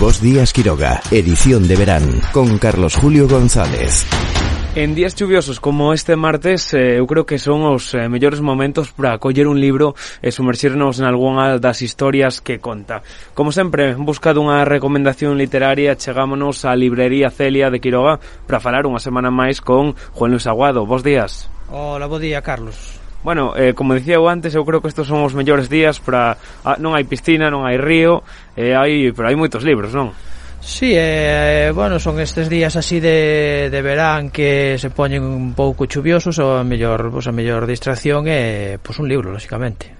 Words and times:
Vos 0.00 0.20
Días 0.20 0.52
Quiroga, 0.52 1.00
edición 1.10 1.66
de 1.66 1.74
verán, 1.74 2.20
con 2.32 2.58
Carlos 2.58 2.94
Julio 2.94 3.26
González. 3.26 4.06
En 4.76 4.94
días 4.94 5.16
chuviosos 5.16 5.58
como 5.58 5.92
este 5.92 6.14
martes, 6.14 6.72
eh, 6.72 7.02
eu 7.02 7.06
creo 7.10 7.26
que 7.26 7.42
son 7.42 7.66
os 7.66 7.98
eh, 7.98 8.06
mellores 8.06 8.38
momentos 8.38 8.94
para 8.94 9.18
coller 9.18 9.50
un 9.50 9.58
libro 9.58 9.98
e 10.22 10.30
sumerxirnos 10.30 11.02
en 11.02 11.10
algunha 11.10 11.58
das 11.58 11.82
historias 11.82 12.38
que 12.38 12.62
conta. 12.62 13.02
Como 13.34 13.50
sempre, 13.50 13.90
en 13.90 14.06
busca 14.06 14.30
dunha 14.30 14.62
recomendación 14.62 15.34
literaria, 15.34 15.98
chegámonos 15.98 16.62
á 16.62 16.78
Librería 16.78 17.34
Celia 17.34 17.66
de 17.66 17.82
Quiroga 17.82 18.22
para 18.46 18.62
falar 18.62 18.86
unha 18.86 19.02
semana 19.02 19.34
máis 19.34 19.58
con 19.58 19.98
Juan 20.14 20.30
Luis 20.30 20.46
Aguado. 20.46 20.86
Bos 20.86 21.02
días. 21.02 21.50
Hola, 21.74 22.06
bo 22.06 22.22
día, 22.22 22.38
Carlos. 22.38 23.07
Bueno, 23.22 23.54
eh, 23.56 23.74
como 23.74 23.94
dicía 23.94 24.14
eu 24.14 24.30
antes, 24.30 24.54
eu 24.54 24.62
creo 24.62 24.80
que 24.80 24.88
estos 24.88 25.10
son 25.10 25.26
os 25.26 25.34
mellores 25.34 25.66
días 25.66 25.98
para 25.98 26.38
ah, 26.62 26.78
non 26.78 26.94
hai 26.94 27.02
piscina, 27.02 27.50
non 27.50 27.66
hai 27.66 27.74
río, 27.74 28.22
eh, 28.54 28.78
hai, 28.78 29.10
pero 29.10 29.26
hai 29.26 29.34
moitos 29.34 29.66
libros, 29.66 29.90
non? 29.90 30.14
Sí, 30.60 30.94
eh, 30.94 31.70
bueno, 31.74 31.98
son 31.98 32.18
estes 32.20 32.48
días 32.48 32.74
así 32.76 33.00
de, 33.00 33.70
de 33.70 33.82
verán 33.82 34.30
que 34.30 34.78
se 34.78 34.90
poñen 34.90 35.22
un 35.22 35.54
pouco 35.54 35.86
chuviosos 35.86 36.38
ou 36.38 36.58
a 36.58 36.62
mellor, 36.62 37.10
pues, 37.10 37.26
a 37.26 37.34
mellor 37.34 37.66
distracción 37.66 38.26
é 38.30 38.74
eh, 38.74 38.78
pues, 38.78 38.98
un 39.02 39.10
libro, 39.10 39.34
lógicamente. 39.34 39.98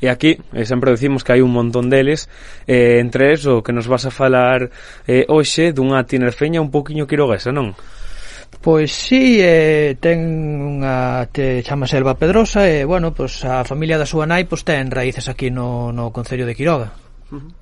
E 0.00 0.08
aquí 0.08 0.40
eh, 0.56 0.64
sempre 0.64 0.90
decimos 0.90 1.20
que 1.20 1.36
hai 1.36 1.44
un 1.44 1.52
montón 1.52 1.92
deles 1.92 2.32
eh, 2.64 2.96
Entre 2.96 3.36
eso 3.36 3.60
que 3.60 3.76
nos 3.76 3.84
vas 3.84 4.08
a 4.08 4.12
falar 4.14 4.72
eh, 5.04 5.28
hoxe 5.28 5.76
dunha 5.76 6.00
tinerfeña 6.08 6.64
un 6.64 6.72
poquinho 6.72 7.04
quiroguesa, 7.04 7.52
non? 7.52 7.76
Pois 8.64 8.92
si, 8.92 9.40
eh, 9.44 9.96
ten 10.00 10.24
unha 10.80 11.28
te 11.28 11.60
chama 11.60 11.84
Selva 11.84 12.16
Pedrosa 12.16 12.64
e, 12.64 12.88
bueno, 12.88 13.12
pois 13.12 13.44
a 13.44 13.60
familia 13.60 14.00
da 14.00 14.08
súa 14.08 14.24
nai 14.24 14.48
pois 14.48 14.64
ten 14.64 14.88
raíces 14.88 15.28
aquí 15.28 15.52
no, 15.52 15.92
no 15.92 16.08
Concello 16.08 16.48
de 16.48 16.56
Quiroga. 16.56 16.88
Uh 17.28 17.40
-huh. 17.40 17.52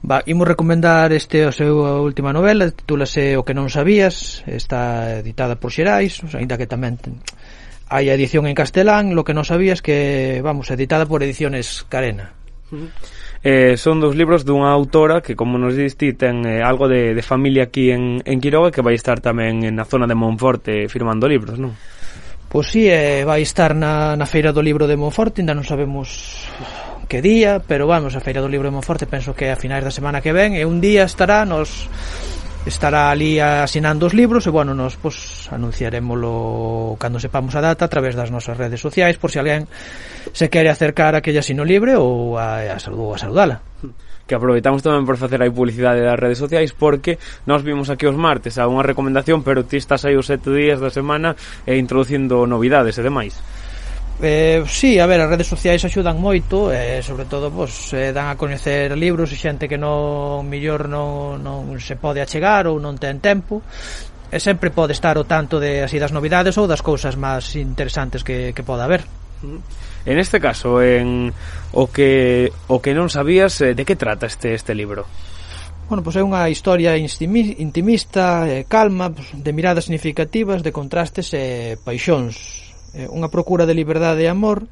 Va, 0.00 0.22
imos 0.24 0.48
recomendar 0.48 1.12
este 1.12 1.44
a 1.44 1.52
súa 1.52 2.00
última 2.00 2.32
novela, 2.32 2.72
titúlase 2.72 3.36
O 3.36 3.44
que 3.44 3.52
non 3.52 3.68
sabías, 3.68 4.40
está 4.48 5.20
editada 5.20 5.60
por 5.60 5.72
Xerais, 5.72 6.24
aínda 6.32 6.56
que 6.56 6.64
tamén 6.64 6.96
ten, 6.96 7.20
hai 7.92 8.08
a 8.08 8.16
edición 8.16 8.48
en 8.48 8.56
castelán, 8.56 9.12
Lo 9.12 9.28
que 9.28 9.36
non 9.36 9.44
sabías 9.44 9.84
que, 9.84 10.40
vamos, 10.40 10.72
editada 10.72 11.04
por 11.04 11.20
Ediciones 11.20 11.84
Carena. 11.88 12.39
Eh, 13.40 13.80
son 13.80 14.04
dous 14.04 14.12
libros 14.12 14.44
dunha 14.44 14.68
autora 14.68 15.24
que, 15.24 15.32
como 15.32 15.56
nos 15.56 15.72
diste, 15.72 16.12
ten 16.12 16.44
eh, 16.44 16.60
algo 16.60 16.92
de, 16.92 17.16
de 17.16 17.24
familia 17.24 17.72
aquí 17.72 17.88
en, 17.88 18.20
en 18.28 18.36
Quiroga 18.36 18.68
que 18.68 18.84
vai 18.84 18.92
estar 18.92 19.24
tamén 19.24 19.64
na 19.72 19.88
zona 19.88 20.04
de 20.04 20.12
Monforte 20.12 20.86
firmando 20.92 21.24
libros, 21.24 21.56
non? 21.56 21.72
Pois 22.50 22.68
si, 22.68 22.84
sí, 22.84 22.92
eh, 22.92 23.24
vai 23.24 23.40
estar 23.40 23.72
na, 23.72 24.12
na 24.18 24.26
Feira 24.28 24.52
do 24.52 24.60
Libro 24.60 24.84
de 24.84 24.98
Monforte, 24.98 25.40
ainda 25.40 25.56
non 25.56 25.64
sabemos 25.64 26.44
que 27.08 27.24
día, 27.24 27.64
pero 27.64 27.88
vamos, 27.88 28.12
a 28.14 28.20
Feira 28.20 28.44
do 28.44 28.50
Libro 28.50 28.68
de 28.68 28.76
Monforte 28.76 29.08
penso 29.08 29.32
que 29.32 29.48
a 29.48 29.56
finais 29.56 29.82
da 29.82 29.90
semana 29.90 30.20
que 30.20 30.36
ven 30.36 30.52
e 30.52 30.68
un 30.68 30.78
día 30.78 31.08
estará 31.08 31.48
nos 31.48 31.88
estará 32.66 33.10
ali 33.10 33.40
asinando 33.40 34.06
os 34.06 34.14
libros 34.14 34.46
e 34.46 34.50
bueno, 34.50 34.74
nos 34.74 34.96
pues, 34.96 35.48
anunciaremoslo 35.48 36.96
cando 37.00 37.16
sepamos 37.16 37.56
a 37.56 37.64
data 37.64 37.88
a 37.88 37.92
través 37.92 38.12
das 38.14 38.30
nosas 38.30 38.56
redes 38.56 38.80
sociais 38.80 39.16
por 39.16 39.30
se 39.30 39.34
si 39.34 39.38
alguén 39.40 39.64
se 40.32 40.50
quere 40.52 40.68
acercar 40.68 41.14
a 41.14 41.24
aquella 41.24 41.42
sino 41.42 41.64
libre 41.64 41.96
ou 41.96 42.36
a, 42.36 42.76
a, 42.76 42.78
saludo, 42.78 43.16
a 43.16 43.18
saludala. 43.18 43.64
Que 44.28 44.38
aproveitamos 44.38 44.84
tamén 44.84 45.08
por 45.08 45.18
facer 45.18 45.40
aí 45.42 45.50
publicidade 45.50 46.04
das 46.04 46.20
redes 46.20 46.38
sociais 46.38 46.70
porque 46.76 47.18
nós 47.48 47.64
vimos 47.64 47.88
aquí 47.90 48.06
os 48.06 48.14
martes 48.14 48.60
a 48.60 48.68
unha 48.68 48.84
recomendación 48.84 49.40
pero 49.42 49.64
ti 49.64 49.80
estás 49.80 50.04
aí 50.04 50.14
os 50.14 50.28
sete 50.28 50.52
días 50.52 50.78
da 50.78 50.92
semana 50.92 51.34
e 51.66 51.80
introducindo 51.80 52.44
novidades 52.46 52.94
e 53.00 53.02
demais. 53.02 53.40
Eh, 54.22 54.62
sí, 54.68 54.98
a 54.98 55.06
ver, 55.06 55.20
as 55.20 55.30
redes 55.32 55.48
sociais 55.48 55.80
axudan 55.80 56.20
moito 56.20 56.68
eh, 56.68 57.00
sobre 57.00 57.24
todo 57.24 57.48
pois, 57.48 57.72
eh, 57.96 58.12
dan 58.12 58.28
a 58.28 58.36
coñecer 58.36 58.92
libros 58.92 59.32
e 59.32 59.40
xente 59.40 59.64
que 59.64 59.80
non 59.80 60.44
millor 60.44 60.92
non, 60.92 61.40
non 61.40 61.72
se 61.80 61.96
pode 61.96 62.20
achegar 62.20 62.68
ou 62.68 62.76
non 62.76 63.00
ten 63.00 63.16
tempo 63.24 63.64
e 64.28 64.36
sempre 64.36 64.68
pode 64.68 64.92
estar 64.92 65.16
o 65.16 65.24
tanto 65.24 65.56
de 65.56 65.88
así 65.88 65.96
das 65.96 66.12
novidades 66.12 66.60
ou 66.60 66.68
das 66.68 66.84
cousas 66.84 67.16
máis 67.16 67.56
interesantes 67.56 68.20
que, 68.20 68.52
que 68.52 68.60
poda 68.60 68.84
haber. 68.84 69.08
En 70.04 70.16
este 70.20 70.36
caso, 70.36 70.84
en 70.84 71.32
o 71.72 71.88
que 71.88 72.52
o 72.68 72.76
que 72.84 72.92
non 72.92 73.08
sabías, 73.08 73.56
eh, 73.64 73.72
de 73.72 73.88
que 73.88 73.96
trata 73.96 74.28
este 74.28 74.52
este 74.52 74.76
libro? 74.76 75.08
Bueno, 75.88 76.04
pois 76.04 76.20
pues 76.20 76.20
é 76.20 76.28
unha 76.28 76.44
historia 76.52 76.92
intimista, 77.00 78.44
eh, 78.44 78.68
calma, 78.68 79.16
de 79.16 79.50
miradas 79.56 79.88
significativas, 79.88 80.60
de 80.60 80.76
contrastes 80.76 81.32
e 81.32 81.40
eh, 81.40 81.80
paixóns 81.80 82.69
unha 82.94 83.30
procura 83.30 83.66
de 83.66 83.74
liberdade 83.74 84.26
e 84.26 84.30
amor 84.30 84.66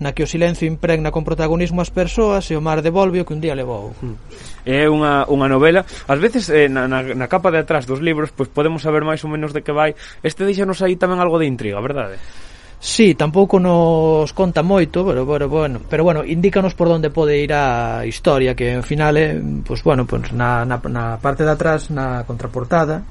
na 0.00 0.16
que 0.16 0.24
o 0.24 0.28
silencio 0.28 0.64
impregna 0.64 1.12
con 1.12 1.28
protagonismo 1.28 1.84
as 1.84 1.92
persoas 1.92 2.48
e 2.48 2.56
o 2.56 2.64
mar 2.64 2.80
devolve 2.80 3.20
o 3.20 3.26
que 3.28 3.36
un 3.36 3.44
día 3.44 3.52
levou. 3.52 3.92
Hmm. 4.00 4.16
É 4.64 4.88
unha, 4.88 5.28
unha 5.28 5.46
novela, 5.46 5.84
ás 5.84 6.18
veces 6.18 6.48
eh, 6.48 6.72
na, 6.72 6.88
na, 6.88 7.04
na 7.04 7.28
capa 7.28 7.52
de 7.52 7.60
atrás 7.60 7.84
dos 7.84 8.00
libros 8.00 8.32
pois 8.32 8.48
podemos 8.48 8.80
saber 8.80 9.04
máis 9.04 9.20
ou 9.22 9.30
menos 9.30 9.52
de 9.52 9.60
que 9.60 9.76
vai. 9.76 9.92
Este 10.24 10.48
deixanos 10.48 10.80
aí 10.80 10.96
tamén 10.96 11.20
algo 11.20 11.36
de 11.36 11.46
intriga, 11.46 11.78
verdade? 11.84 12.16
Sí, 12.80 13.12
tampouco 13.12 13.60
nos 13.60 14.32
conta 14.32 14.64
moito, 14.64 15.04
pero 15.04 15.28
bueno, 15.28 15.52
bueno, 15.52 15.76
pero 15.84 16.00
bueno, 16.00 16.24
indícanos 16.24 16.72
por 16.72 16.88
onde 16.88 17.12
pode 17.12 17.36
ir 17.36 17.52
a 17.52 18.08
historia, 18.08 18.56
que 18.56 18.72
en 18.72 18.80
final 18.80 19.20
é, 19.20 19.36
pois 19.36 19.84
pues, 19.84 19.84
bueno, 19.84 20.08
pois 20.08 20.24
pues, 20.24 20.32
na, 20.32 20.64
na, 20.64 20.80
na 20.88 21.20
parte 21.20 21.44
de 21.44 21.52
atrás, 21.52 21.92
na 21.92 22.24
contraportada, 22.24 23.04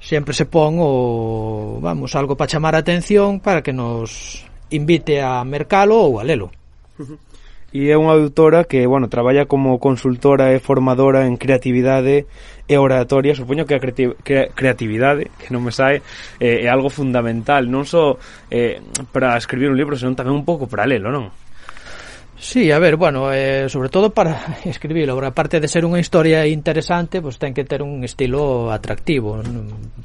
sempre 0.00 0.34
se 0.34 0.46
pon 0.46 0.78
o 0.78 1.78
vamos, 1.82 2.14
algo 2.14 2.36
para 2.36 2.50
chamar 2.50 2.74
a 2.74 2.82
atención 2.82 3.40
para 3.40 3.62
que 3.62 3.72
nos 3.72 4.46
invite 4.70 5.20
a 5.20 5.42
mercalo 5.44 5.98
ou 5.98 6.20
a 6.20 6.24
lelo. 6.24 6.50
E 7.68 7.92
é 7.92 7.96
unha 8.00 8.16
autora 8.16 8.64
que, 8.64 8.88
bueno, 8.88 9.12
traballa 9.12 9.44
como 9.44 9.76
consultora 9.76 10.56
e 10.56 10.58
formadora 10.58 11.28
en 11.28 11.36
creatividade 11.36 12.24
e 12.64 12.74
oratoria. 12.80 13.36
Supoño 13.36 13.68
que 13.68 13.76
a 13.76 13.82
cre 13.82 13.92
creatividade, 14.56 15.28
que 15.36 15.52
non 15.52 15.60
me 15.60 15.68
sae, 15.68 16.00
é, 16.40 16.64
é 16.64 16.68
algo 16.72 16.88
fundamental, 16.88 17.68
non 17.68 17.84
só 17.84 18.16
eh, 18.48 18.80
para 19.12 19.36
escribir 19.36 19.68
un 19.68 19.76
libro, 19.76 20.00
senón 20.00 20.16
tamén 20.16 20.32
un 20.32 20.48
pouco 20.48 20.64
para 20.64 20.88
lelo, 20.88 21.12
non? 21.12 21.28
Sí, 22.40 22.70
a 22.70 22.78
ver, 22.78 22.96
bueno, 22.96 23.32
eh, 23.32 23.68
sobre 23.68 23.88
todo 23.88 24.10
para 24.10 24.58
escribirlo, 24.64 25.12
agora 25.12 25.28
aparte 25.28 25.58
de 25.58 25.66
ser 25.66 25.82
unha 25.82 25.98
historia 25.98 26.46
interesante, 26.46 27.18
pois 27.18 27.34
pues, 27.34 27.42
ten 27.42 27.50
que 27.50 27.66
ter 27.66 27.82
un 27.82 28.06
estilo 28.06 28.70
atractivo. 28.70 29.42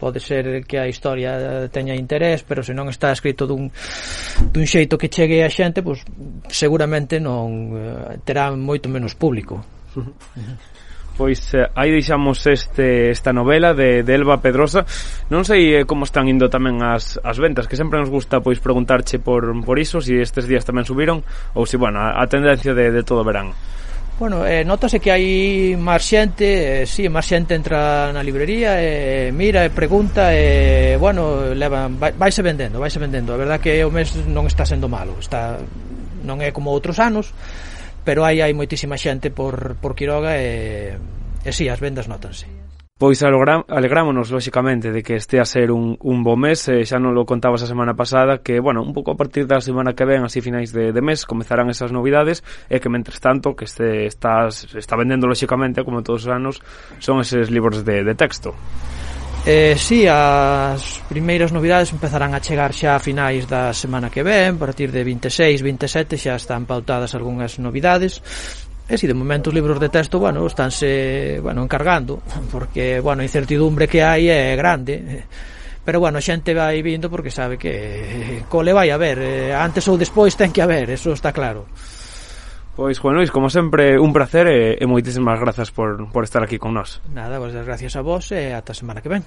Pode 0.00 0.16
ser 0.16 0.64
que 0.64 0.80
a 0.80 0.88
historia 0.88 1.68
teña 1.68 1.92
interés, 1.92 2.40
pero 2.40 2.64
se 2.64 2.72
non 2.72 2.88
está 2.88 3.12
escrito 3.12 3.44
dun 3.44 3.68
dun 4.48 4.64
xeito 4.64 4.96
que 4.96 5.12
chegue 5.12 5.44
a 5.44 5.52
xente, 5.52 5.84
pois 5.84 6.00
pues, 6.08 6.56
seguramente 6.56 7.20
non 7.20 7.76
eh, 7.76 8.16
terá 8.24 8.48
moito 8.56 8.88
menos 8.88 9.12
público. 9.12 9.60
Uh 9.92 10.08
-huh. 10.08 10.56
Pois 11.16 11.40
eh, 11.54 11.68
aí 11.76 11.92
deixamos 11.92 12.40
este, 12.46 13.12
esta 13.12 13.32
novela 13.32 13.74
de, 13.74 14.02
de 14.02 14.12
Elba 14.14 14.40
Pedrosa 14.40 14.88
Non 15.28 15.44
sei 15.44 15.82
eh, 15.82 15.84
como 15.84 16.08
están 16.08 16.28
indo 16.28 16.48
tamén 16.48 16.80
as, 16.80 17.20
as 17.20 17.36
ventas 17.36 17.68
Que 17.68 17.76
sempre 17.76 18.00
nos 18.00 18.08
gusta 18.08 18.40
pois 18.40 18.60
preguntarche 18.60 19.20
por, 19.20 19.52
por 19.64 19.76
iso 19.76 20.00
Se 20.00 20.16
si 20.16 20.22
estes 20.22 20.48
días 20.48 20.64
tamén 20.64 20.88
subiron 20.88 21.20
Ou 21.52 21.68
se, 21.68 21.74
si, 21.74 21.76
bueno, 21.76 22.00
a, 22.00 22.16
a 22.16 22.24
tendencia 22.28 22.72
de, 22.72 22.88
de 22.88 23.02
todo 23.04 23.20
verán 23.20 23.52
Bueno, 24.22 24.46
eh, 24.46 24.62
notase 24.62 25.00
que 25.02 25.10
hai 25.10 25.74
máis 25.74 26.06
xente, 26.06 26.46
eh, 26.46 26.86
sí, 26.86 27.10
máis 27.10 27.26
xente 27.26 27.58
entra 27.58 28.14
na 28.14 28.22
librería, 28.22 28.78
eh, 28.78 29.34
mira 29.34 29.66
e 29.66 29.74
pregunta, 29.74 30.30
e, 30.30 30.94
eh, 30.94 30.96
bueno, 31.00 31.50
levan, 31.50 31.98
vai, 31.98 32.14
vaise 32.14 32.38
vendendo, 32.38 32.78
vaise 32.78 33.02
vendendo. 33.02 33.34
A 33.34 33.40
verdad 33.40 33.58
que 33.58 33.82
o 33.82 33.90
mes 33.90 34.14
non 34.30 34.46
está 34.46 34.62
sendo 34.62 34.86
malo, 34.86 35.18
está 35.18 35.58
non 36.22 36.38
é 36.38 36.54
como 36.54 36.70
outros 36.70 37.02
anos, 37.02 37.34
pero 38.04 38.26
aí 38.26 38.42
hai 38.42 38.52
moitísima 38.54 38.98
xente 38.98 39.30
por, 39.30 39.78
por 39.78 39.94
Quiroga 39.94 40.38
e, 40.38 40.98
e 41.46 41.50
si, 41.50 41.64
sí, 41.64 41.72
as 41.72 41.78
vendas 41.78 42.06
notanse. 42.06 42.50
Pois 43.02 43.20
alegrámonos, 43.24 44.30
lóxicamente, 44.30 44.92
de 44.92 45.02
que 45.02 45.16
este 45.16 45.40
a 45.40 45.44
ser 45.44 45.72
un, 45.72 45.98
un 45.98 46.22
bo 46.22 46.36
mes 46.36 46.68
eh, 46.70 46.86
Xa 46.86 47.02
non 47.02 47.18
lo 47.18 47.26
contabas 47.26 47.58
a 47.58 47.66
semana 47.66 47.98
pasada 47.98 48.46
Que, 48.46 48.62
bueno, 48.62 48.78
un 48.78 48.94
pouco 48.94 49.10
a 49.10 49.18
partir 49.18 49.42
da 49.50 49.58
semana 49.58 49.98
que 49.98 50.06
ven 50.06 50.22
Así 50.22 50.38
finais 50.38 50.70
de, 50.70 50.94
de 50.94 51.02
mes, 51.02 51.26
comezarán 51.26 51.66
esas 51.66 51.90
novidades 51.90 52.46
E 52.70 52.78
que, 52.78 52.86
mentres 52.86 53.18
tanto, 53.18 53.58
que 53.58 53.66
este, 53.66 54.06
estás, 54.06 54.70
está 54.78 54.94
vendendo, 54.94 55.26
lóxicamente, 55.26 55.82
como 55.82 56.06
todos 56.06 56.30
os 56.30 56.30
anos 56.30 56.62
Son 57.02 57.18
eses 57.18 57.50
libros 57.50 57.82
de, 57.82 58.06
de 58.06 58.14
texto 58.14 58.54
Eh, 59.44 59.74
si, 59.76 60.02
sí, 60.02 60.06
as 60.06 61.02
primeiras 61.10 61.50
novidades 61.50 61.90
empezarán 61.90 62.30
a 62.30 62.38
chegar 62.38 62.70
xa 62.70 62.94
a 62.94 63.02
finais 63.02 63.42
da 63.50 63.74
semana 63.74 64.06
que 64.06 64.22
ven, 64.22 64.54
a 64.54 64.60
partir 64.62 64.94
de 64.94 65.02
26, 65.02 65.66
27 65.66 66.14
xa 66.14 66.38
están 66.38 66.62
pautadas 66.62 67.10
algunhas 67.18 67.58
novidades. 67.58 68.22
E 68.86 68.94
si 68.94 69.10
de 69.10 69.18
momento 69.18 69.50
os 69.50 69.56
libros 69.58 69.82
de 69.82 69.90
texto, 69.90 70.22
bueno, 70.22 70.46
estánse, 70.46 71.42
bueno, 71.42 71.66
encargando, 71.66 72.22
porque, 72.54 73.02
bueno, 73.02 73.22
a 73.22 73.26
incertidumbre 73.26 73.90
que 73.90 74.06
hai 74.06 74.30
é 74.30 74.54
grande. 74.54 75.26
Pero 75.82 75.98
bueno, 75.98 76.22
a 76.22 76.22
xente 76.22 76.54
vai 76.54 76.78
vindo 76.78 77.10
porque 77.10 77.34
sabe 77.34 77.58
que 77.58 77.74
eh, 77.74 78.46
cole 78.46 78.70
vai 78.70 78.94
haber, 78.94 79.18
eh, 79.18 79.50
antes 79.50 79.82
ou 79.90 79.98
despois 79.98 80.38
ten 80.38 80.54
que 80.54 80.62
haber, 80.62 80.86
eso 80.94 81.10
está 81.10 81.34
claro. 81.34 81.66
Pois, 82.74 82.98
Juan 82.98 83.16
Luis, 83.16 83.30
como 83.30 83.50
sempre, 83.50 84.00
un 84.00 84.16
placer 84.16 84.48
e, 84.48 84.80
e 84.80 84.84
moitísimas 84.88 85.36
grazas 85.36 85.68
por, 85.68 86.08
por 86.08 86.24
estar 86.24 86.40
aquí 86.40 86.56
con 86.56 86.72
nós. 86.72 87.04
Nada, 87.12 87.36
pois, 87.36 87.52
vos 87.52 87.60
pues, 87.60 87.68
gracias 87.68 87.96
a 87.96 88.00
vos 88.00 88.32
e 88.32 88.56
ata 88.56 88.72
a 88.72 88.78
semana 88.78 89.04
que 89.04 89.12
ven. 89.12 89.24